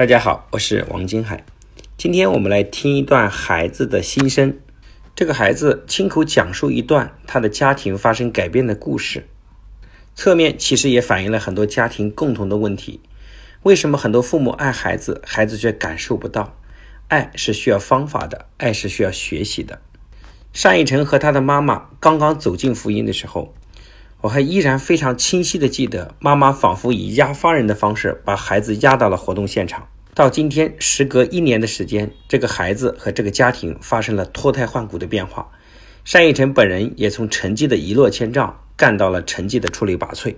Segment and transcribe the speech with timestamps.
[0.00, 1.44] 大家好，我是王金海。
[1.98, 4.58] 今天我们来听一段孩子的心声。
[5.14, 9.28] 这个孩子亲口讲述一段他的家庭发生改变的故事，
[10.14, 13.00] 侧面其实也反映了很多家庭共同的问题。
[13.62, 16.56] 为什么很多父母爱孩子，孩子却感受不到？
[17.08, 19.82] 爱是需要方法的，爱是需要学习的。
[20.62, 23.54] 单一成和他的妈妈刚刚走进福音的时候，
[24.22, 29.88] 我还依然非常清晰地记得，妈妈仿佛以押发人的方式把孩子押到了活动现场。
[30.14, 35.50] 到今天，时隔一年的时间，这个孩子和这个家庭发生了脱胎换骨的变化。
[36.12, 40.34] 单逸晨本人也从成绩的一落千丈，干到了成绩的出类拔萃。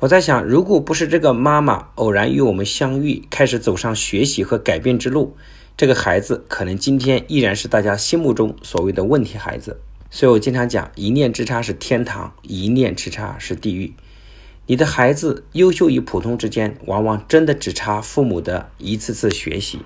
[0.00, 5.36] 我在想，如果不是这个妈妈偶然与我们相遇，开始走上学习和改变之路，
[5.76, 9.80] 这个孩子可能今天依然是大家心目中所谓的问题孩子。
[10.14, 13.92] 所以我经常讲，一念之差是天堂，一念之差是地狱。
[14.66, 19.80] 你的孩子优秀与普通之间，往往真的只差父母的一次次学习，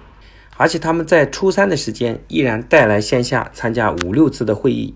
[0.59, 4.94] 而且他们在初三的时间，依然带来线下参加五六次的会议。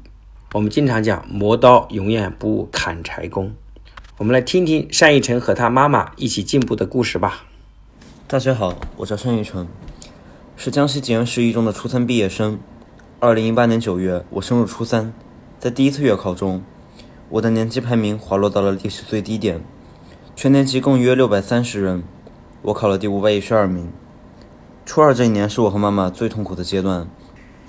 [0.53, 3.55] 我们经常讲，磨刀永远不误砍柴工。
[4.19, 7.47] 我们来听听单逸晨和他妈妈一起进步的故事吧。
[8.27, 9.67] 大家好，我叫单逸晨，
[10.59, 12.61] 是江西吉安市一中的初三毕业生。
[13.19, 15.15] 二零一八年九月，我升入初三，
[15.63, 16.61] 在第一次月考中，
[17.29, 19.63] 我的年级排名滑落到了历史最低点，
[20.35, 22.03] 全年级共约六百三十人，
[22.63, 23.89] 我考了第五百一十二名。
[24.85, 27.07] 初二这一年是我和妈妈最痛苦的阶段，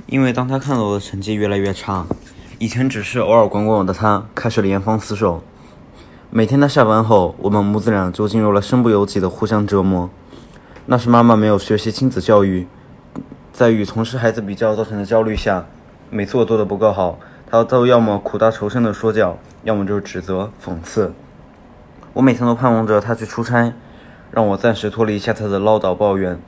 [0.07, 2.07] 因为当她看到我的成绩越来越差，
[2.57, 5.43] 以前只是偶尔管管我的她开始了严防死守。
[6.31, 10.09] 每天她下班后，我们母子俩就进入了身不由己的互相折磨。
[10.87, 12.65] 那是妈妈没有学习亲子教育。
[13.51, 15.67] 在与同事孩子比较造成的焦虑下，
[16.09, 17.19] 每次我做的不够好，
[17.53, 21.13] 他都要么苦大仇深的说教，要么就是指责讽刺。
[22.13, 23.75] 我每天都盼望着他去出差，
[24.31, 26.39] 让我暂时脱离一下他的唠叨抱怨。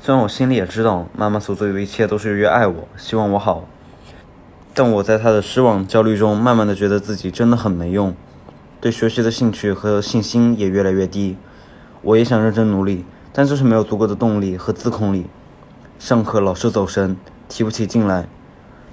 [0.00, 3.64] 虽然我心里也知道，妈妈所做的一切都是越爱我，希望我好，
[4.72, 8.14] 但我在他的失望焦虑中，慢慢的觉得自己真的很没用，
[8.80, 11.36] 对学习的兴趣和信心也越来越低。
[12.02, 15.26] 我也想认真努力，但就是没有足够的动力和自控力。
[15.98, 17.16] 上课老是走神，
[17.48, 18.28] 提不起劲来。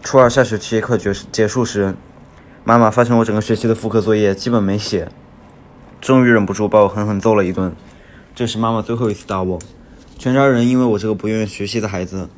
[0.06, 1.96] 初二下学期快结结束时，
[2.64, 5.10] 妈妈发现我整个学期的复课作业基本没写，
[6.00, 7.76] 终于忍不住把我狠狠揍了一顿。
[8.36, 9.60] 这是妈妈最后一次打我。
[10.20, 12.30] 全家人因为我这个不愿意学习的孩子，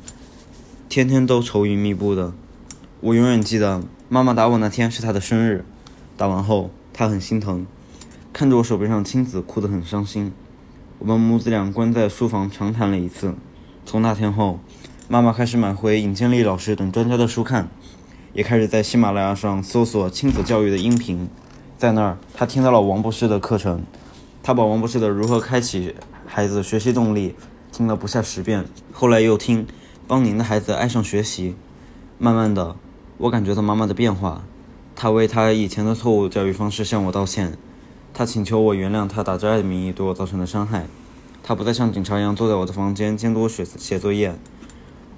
[0.88, 2.32] 天天都愁云密布的。
[3.00, 5.66] 我永远记得妈妈打我那天是她的生日，
[6.16, 7.66] 打完后她很心疼，
[8.32, 10.32] 看着我手背上青紫，哭得很伤心。
[10.98, 13.34] 我们母子俩关在书房长谈了一次。
[13.84, 14.58] 从那天后，
[15.10, 17.70] 妈妈开始买回尹建莉老师等专家的书看，
[18.34, 21.30] 也开始在喜马拉雅上搜索亲子教育的音频。
[21.78, 23.80] 在那儿，她听到了王博士的课程，
[24.42, 25.94] 她把王博士的《如何开启
[26.26, 27.30] 孩子学习动力》
[27.74, 28.66] 听了不下十遍。
[28.92, 29.64] 后来又听
[30.06, 31.52] 《帮您的孩子爱上学习》，
[32.18, 32.76] 慢慢的，
[33.16, 34.42] 我感觉到妈妈的变化。
[34.94, 37.56] 她为她以前的错误教育方式向我道歉，
[38.12, 40.84] 她请求我原谅她打着爱的名义对我造成的伤害。
[41.42, 44.36] 他不再像警察一样坐在我的房间监督我写写作业，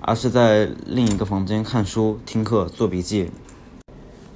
[0.00, 3.30] 而是在另一个房间看书、听课、做笔记。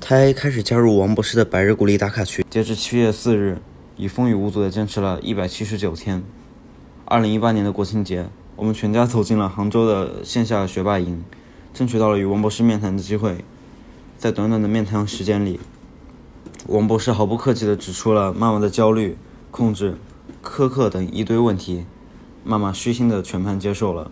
[0.01, 3.59] 他还开始加入王博士的百日鼓励打卡群，截至七月四日，
[3.97, 6.23] 已风雨无阻地坚持了一百七十九天。
[7.07, 11.25] 二零一八年的国庆节，我们全家走进了杭州的线下学霸营，
[11.73, 13.45] 争取到了与王博士面谈的机会。
[14.19, 15.59] 在短短的面谈时间里，
[16.67, 19.17] 王博士毫不客气地指出了妈妈的焦虑、
[19.51, 19.97] 控制。
[20.43, 21.87] 苛刻等一堆问题，
[22.45, 24.11] 妈妈虚心的全盘接受了。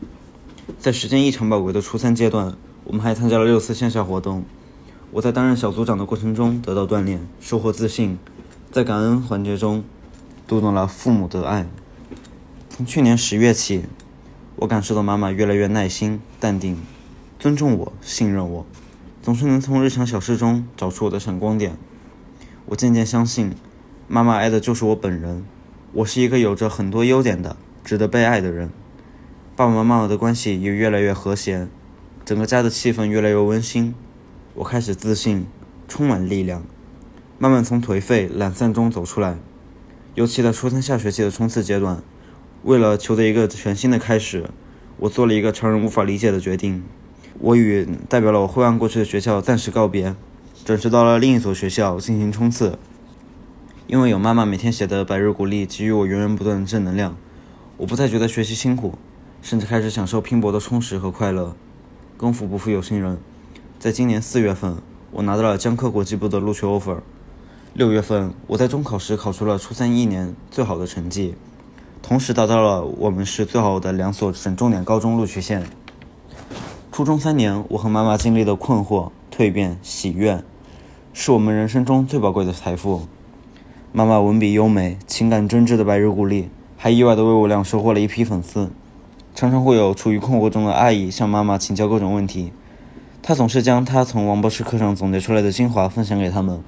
[0.79, 4.45] 在时间异常宝贵的初三阶段，我们还参加了六次线下活动。
[5.13, 8.19] 我在担任小组长的过程中得到锻炼，收获自信。
[8.71, 9.85] 在感恩环节中，
[10.47, 11.67] 读懂了父母的爱。
[12.71, 13.85] 从去年十月起，
[14.57, 16.79] 我感受到妈妈越来越耐心、淡定，
[17.39, 18.67] 尊重我、信任我，
[19.23, 21.77] 总是能从日常小事中找出我的闪光点。
[22.67, 23.53] 我渐渐相信，
[24.09, 25.45] 妈妈爱的就是我本人。
[25.93, 28.71] 我是一个有着很多优点的、值得被爱的人。
[29.63, 31.69] 爸爸妈妈的关系也越来越和谐，
[32.25, 33.95] 整个家的气氛越来越温馨。
[34.55, 35.47] 我开始自信，
[35.87, 36.65] 充满力量，
[37.39, 39.39] 慢慢从颓废、懒散中走出来。
[40.17, 42.03] 尤其在初三下学期的冲刺阶段，
[42.65, 44.51] 为了求得一个全新的开始，
[44.97, 46.83] 我做了一个常人无法理解的决定：
[47.39, 50.17] 我与代表了我灰暗过去的学校暂时告别，
[50.65, 52.77] 转职到了另一所学校进行冲刺。
[53.87, 57.17] 因为有妈妈每天写的百日鼓励给予我源源不断的正能量，
[57.77, 58.99] 我不再觉得学习辛苦，
[59.43, 61.55] 甚至开始享受拼搏的充实和快乐。
[62.17, 63.19] 功夫不负有心人，
[63.81, 64.77] 在今年四月份，
[65.11, 66.99] 我拿到了江科国际部的录取 offer。
[67.75, 71.35] 六月份，我在中考时考出了初三一年最好的成绩，
[72.01, 75.67] 同时达到了我们市最好的两所省重点高中录取线。
[76.93, 80.45] 初中三年，我和妈妈经历的困惑、蜕变、喜悦，
[81.13, 83.09] 是我们人生中最宝贵的财富。
[83.91, 88.71] 妈妈文笔优美、情感真挚的白日鼓励，还意外的为我俩收获了一批粉丝。
[89.35, 92.53] 常常会有处于困惑中的阿姨向妈妈请教各种问题，
[93.23, 96.61] 她总是将她从王博士课上总结出来的精华分享给他们，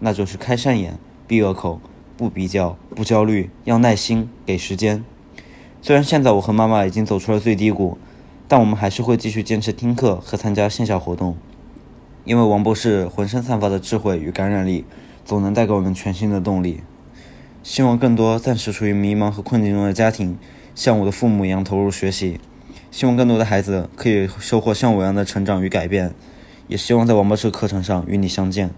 [0.00, 0.98] 那就是开善眼、
[1.28, 1.80] 闭恶口、
[2.16, 5.04] 不比较、不焦虑、要耐心、给时间。
[5.80, 7.96] 虽然现在我和妈妈已经走出了最低谷，
[8.48, 11.36] 但我们还是会继续坚持听课和参加线下活动，
[12.24, 14.84] 因为王博士浑身散发的智慧与感染力，
[15.24, 16.80] 总能带给我们全新的动力。
[17.62, 20.36] 希望更多暂时处于迷茫和困境中的家庭。
[20.78, 22.38] 像我的父母一样投入学习，
[22.92, 26.14] 希望更多的孩子可以收获像我一样的成长与改变，
[26.68, 28.70] 也希望在王博士课程上与你相见。